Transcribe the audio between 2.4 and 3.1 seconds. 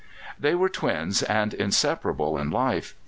in life.